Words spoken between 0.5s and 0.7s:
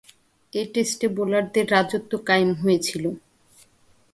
এ